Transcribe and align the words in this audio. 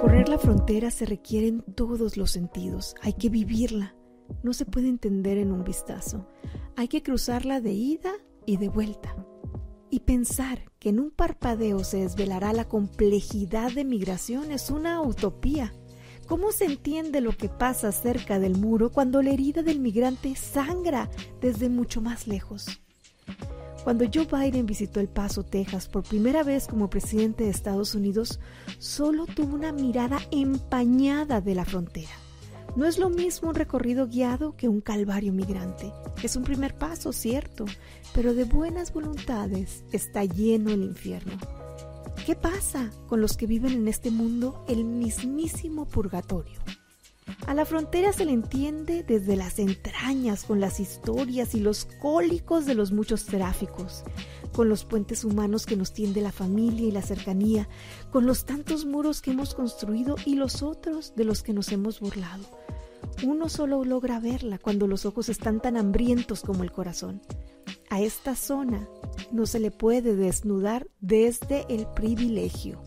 recorrer 0.00 0.30
la 0.30 0.38
frontera 0.38 0.90
se 0.90 1.04
requieren 1.04 1.62
todos 1.76 2.16
los 2.16 2.30
sentidos. 2.30 2.94
Hay 3.02 3.12
que 3.12 3.28
vivirla. 3.28 3.94
No 4.42 4.54
se 4.54 4.64
puede 4.64 4.88
entender 4.88 5.36
en 5.36 5.52
un 5.52 5.62
vistazo. 5.62 6.26
Hay 6.74 6.88
que 6.88 7.02
cruzarla 7.02 7.60
de 7.60 7.72
ida 7.72 8.12
y 8.46 8.56
de 8.56 8.70
vuelta. 8.70 9.14
Y 9.90 10.00
pensar 10.00 10.72
que 10.78 10.88
en 10.88 11.00
un 11.00 11.10
parpadeo 11.10 11.84
se 11.84 11.98
desvelará 11.98 12.54
la 12.54 12.66
complejidad 12.66 13.72
de 13.72 13.84
migración 13.84 14.52
es 14.52 14.70
una 14.70 15.02
utopía. 15.02 15.74
¿Cómo 16.26 16.50
se 16.50 16.64
entiende 16.64 17.20
lo 17.20 17.36
que 17.36 17.50
pasa 17.50 17.92
cerca 17.92 18.38
del 18.38 18.56
muro 18.56 18.92
cuando 18.92 19.20
la 19.20 19.32
herida 19.32 19.62
del 19.62 19.80
migrante 19.80 20.34
sangra 20.34 21.10
desde 21.42 21.68
mucho 21.68 22.00
más 22.00 22.26
lejos? 22.26 22.80
Cuando 23.84 24.04
Joe 24.12 24.26
Biden 24.26 24.66
visitó 24.66 25.00
El 25.00 25.08
Paso, 25.08 25.42
Texas, 25.42 25.88
por 25.88 26.02
primera 26.02 26.42
vez 26.42 26.66
como 26.66 26.90
presidente 26.90 27.44
de 27.44 27.50
Estados 27.50 27.94
Unidos, 27.94 28.38
solo 28.78 29.26
tuvo 29.26 29.54
una 29.54 29.72
mirada 29.72 30.20
empañada 30.30 31.40
de 31.40 31.54
la 31.54 31.64
frontera. 31.64 32.10
No 32.76 32.84
es 32.84 32.98
lo 32.98 33.08
mismo 33.08 33.48
un 33.48 33.54
recorrido 33.54 34.06
guiado 34.06 34.54
que 34.54 34.68
un 34.68 34.80
calvario 34.80 35.32
migrante. 35.32 35.92
Es 36.22 36.36
un 36.36 36.44
primer 36.44 36.76
paso, 36.76 37.12
cierto, 37.12 37.64
pero 38.14 38.34
de 38.34 38.44
buenas 38.44 38.92
voluntades 38.92 39.82
está 39.92 40.24
lleno 40.24 40.70
el 40.70 40.84
infierno. 40.84 41.32
¿Qué 42.26 42.36
pasa 42.36 42.90
con 43.08 43.20
los 43.20 43.36
que 43.36 43.46
viven 43.46 43.72
en 43.72 43.88
este 43.88 44.10
mundo 44.10 44.64
el 44.68 44.84
mismísimo 44.84 45.86
purgatorio? 45.86 46.60
A 47.46 47.54
la 47.54 47.64
frontera 47.64 48.12
se 48.12 48.24
le 48.24 48.32
entiende 48.32 49.02
desde 49.02 49.34
las 49.36 49.58
entrañas 49.58 50.44
con 50.44 50.60
las 50.60 50.78
historias 50.78 51.54
y 51.54 51.60
los 51.60 51.86
cólicos 52.00 52.66
de 52.66 52.74
los 52.74 52.92
muchos 52.92 53.26
tráficos, 53.26 54.04
con 54.52 54.68
los 54.68 54.84
puentes 54.84 55.24
humanos 55.24 55.66
que 55.66 55.76
nos 55.76 55.92
tiende 55.92 56.20
la 56.20 56.32
familia 56.32 56.86
y 56.86 56.92
la 56.92 57.02
cercanía, 57.02 57.68
con 58.12 58.26
los 58.26 58.44
tantos 58.44 58.84
muros 58.84 59.22
que 59.22 59.32
hemos 59.32 59.54
construido 59.54 60.16
y 60.24 60.34
los 60.34 60.62
otros 60.62 61.14
de 61.16 61.24
los 61.24 61.42
que 61.42 61.52
nos 61.52 61.72
hemos 61.72 62.00
burlado. 62.00 62.44
Uno 63.24 63.48
solo 63.48 63.84
logra 63.84 64.20
verla 64.20 64.58
cuando 64.58 64.86
los 64.86 65.04
ojos 65.06 65.28
están 65.28 65.60
tan 65.60 65.76
hambrientos 65.76 66.42
como 66.42 66.62
el 66.62 66.72
corazón. 66.72 67.20
A 67.88 68.00
esta 68.00 68.36
zona 68.36 68.88
no 69.32 69.46
se 69.46 69.58
le 69.58 69.70
puede 69.70 70.14
desnudar 70.14 70.88
desde 71.00 71.66
el 71.68 71.86
privilegio. 71.88 72.80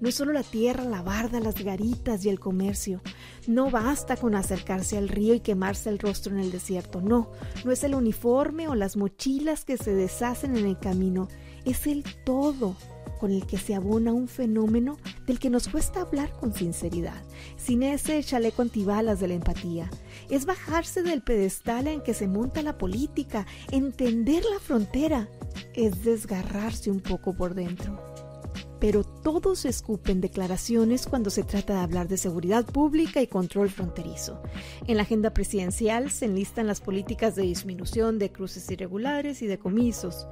No 0.00 0.08
es 0.08 0.14
solo 0.14 0.32
la 0.32 0.42
tierra, 0.42 0.84
la 0.84 1.02
barda, 1.02 1.40
las 1.40 1.62
garitas 1.62 2.24
y 2.24 2.28
el 2.28 2.38
comercio. 2.38 3.00
No 3.46 3.70
basta 3.70 4.16
con 4.16 4.34
acercarse 4.34 4.96
al 4.96 5.08
río 5.08 5.34
y 5.34 5.40
quemarse 5.40 5.90
el 5.90 5.98
rostro 5.98 6.34
en 6.34 6.40
el 6.40 6.52
desierto. 6.52 7.00
No, 7.00 7.30
no 7.64 7.72
es 7.72 7.82
el 7.82 7.94
uniforme 7.94 8.68
o 8.68 8.74
las 8.74 8.96
mochilas 8.96 9.64
que 9.64 9.76
se 9.76 9.94
deshacen 9.94 10.56
en 10.56 10.66
el 10.66 10.78
camino. 10.78 11.28
Es 11.64 11.86
el 11.86 12.04
todo 12.24 12.76
con 13.18 13.32
el 13.32 13.46
que 13.46 13.58
se 13.58 13.74
abona 13.74 14.12
un 14.12 14.28
fenómeno 14.28 14.96
del 15.26 15.40
que 15.40 15.50
nos 15.50 15.66
cuesta 15.68 16.02
hablar 16.02 16.30
con 16.38 16.54
sinceridad, 16.54 17.20
sin 17.56 17.82
ese 17.82 18.22
chaleco 18.22 18.62
antibalas 18.62 19.18
de 19.18 19.28
la 19.28 19.34
empatía. 19.34 19.90
Es 20.30 20.46
bajarse 20.46 21.02
del 21.02 21.22
pedestal 21.22 21.88
en 21.88 22.00
que 22.00 22.14
se 22.14 22.28
monta 22.28 22.62
la 22.62 22.78
política, 22.78 23.46
entender 23.72 24.44
la 24.44 24.60
frontera, 24.60 25.28
es 25.74 26.04
desgarrarse 26.04 26.92
un 26.92 27.00
poco 27.00 27.34
por 27.34 27.54
dentro 27.54 28.17
pero 28.80 29.04
todos 29.04 29.64
escupen 29.64 30.20
declaraciones 30.20 31.06
cuando 31.06 31.30
se 31.30 31.42
trata 31.42 31.74
de 31.74 31.80
hablar 31.80 32.08
de 32.08 32.16
seguridad 32.16 32.64
pública 32.64 33.20
y 33.20 33.26
control 33.26 33.70
fronterizo. 33.70 34.40
En 34.86 34.96
la 34.96 35.02
agenda 35.02 35.34
presidencial 35.34 36.10
se 36.10 36.26
enlistan 36.26 36.66
las 36.66 36.80
políticas 36.80 37.34
de 37.34 37.42
disminución 37.42 38.18
de 38.18 38.30
cruces 38.30 38.70
irregulares 38.70 39.42
y 39.42 39.46
decomisos, 39.46 40.26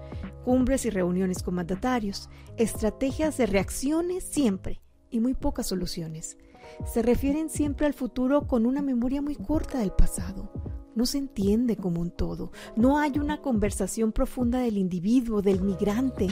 cumbres 0.44 0.86
y 0.86 0.90
reuniones 0.90 1.42
con 1.42 1.54
mandatarios, 1.54 2.28
estrategias 2.56 3.36
de 3.36 3.46
reacciones 3.46 4.24
siempre 4.24 4.80
y 5.10 5.20
muy 5.20 5.34
pocas 5.34 5.66
soluciones. 5.66 6.38
Se 6.84 7.02
refieren 7.02 7.50
siempre 7.50 7.86
al 7.86 7.94
futuro 7.94 8.46
con 8.46 8.66
una 8.66 8.82
memoria 8.82 9.22
muy 9.22 9.34
corta 9.34 9.78
del 9.78 9.92
pasado. 9.92 10.50
No 10.94 11.04
se 11.04 11.18
entiende 11.18 11.76
como 11.76 12.00
un 12.00 12.10
todo. 12.10 12.52
No 12.74 12.98
hay 12.98 13.18
una 13.18 13.42
conversación 13.42 14.12
profunda 14.12 14.60
del 14.60 14.78
individuo, 14.78 15.42
del 15.42 15.60
migrante. 15.60 16.28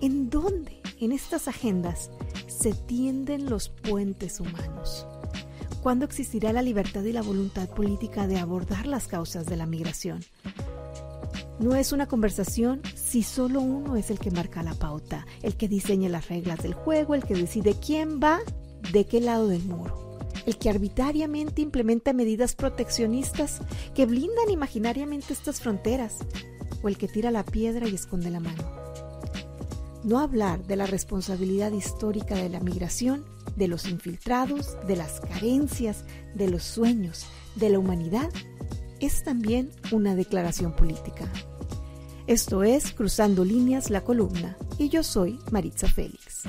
¿En 0.00 0.28
dónde? 0.28 0.81
En 1.02 1.10
estas 1.10 1.48
agendas 1.48 2.12
se 2.46 2.72
tienden 2.72 3.50
los 3.50 3.70
puentes 3.70 4.38
humanos. 4.38 5.04
¿Cuándo 5.82 6.04
existirá 6.04 6.52
la 6.52 6.62
libertad 6.62 7.02
y 7.02 7.12
la 7.12 7.22
voluntad 7.22 7.68
política 7.68 8.28
de 8.28 8.38
abordar 8.38 8.86
las 8.86 9.08
causas 9.08 9.46
de 9.46 9.56
la 9.56 9.66
migración? 9.66 10.20
No 11.58 11.74
es 11.74 11.90
una 11.90 12.06
conversación 12.06 12.82
si 12.94 13.24
solo 13.24 13.60
uno 13.60 13.96
es 13.96 14.12
el 14.12 14.20
que 14.20 14.30
marca 14.30 14.62
la 14.62 14.74
pauta, 14.74 15.26
el 15.42 15.56
que 15.56 15.66
diseña 15.66 16.08
las 16.08 16.28
reglas 16.28 16.60
del 16.62 16.74
juego, 16.74 17.16
el 17.16 17.24
que 17.24 17.34
decide 17.34 17.74
quién 17.84 18.20
va 18.20 18.38
de 18.92 19.04
qué 19.04 19.20
lado 19.20 19.48
del 19.48 19.64
muro, 19.64 20.20
el 20.46 20.56
que 20.56 20.70
arbitrariamente 20.70 21.62
implementa 21.62 22.12
medidas 22.12 22.54
proteccionistas 22.54 23.58
que 23.92 24.06
blindan 24.06 24.50
imaginariamente 24.50 25.32
estas 25.32 25.60
fronteras, 25.60 26.18
o 26.80 26.88
el 26.88 26.96
que 26.96 27.08
tira 27.08 27.32
la 27.32 27.44
piedra 27.44 27.88
y 27.88 27.94
esconde 27.96 28.30
la 28.30 28.38
mano 28.38 28.81
no 30.04 30.18
hablar 30.18 30.66
de 30.66 30.76
la 30.76 30.86
responsabilidad 30.86 31.72
histórica 31.72 32.34
de 32.34 32.48
la 32.48 32.60
migración, 32.60 33.24
de 33.56 33.68
los 33.68 33.86
infiltrados, 33.88 34.76
de 34.86 34.96
las 34.96 35.20
carencias, 35.20 36.04
de 36.34 36.48
los 36.48 36.62
sueños, 36.62 37.26
de 37.56 37.70
la 37.70 37.78
humanidad, 37.78 38.30
es 39.00 39.22
también 39.24 39.70
una 39.90 40.14
declaración 40.14 40.74
política. 40.74 41.30
Esto 42.26 42.62
es 42.62 42.92
Cruzando 42.92 43.44
Líneas, 43.44 43.90
la 43.90 44.02
columna, 44.02 44.56
y 44.78 44.88
yo 44.88 45.02
soy 45.02 45.38
Maritza 45.50 45.88
Félix. 45.88 46.42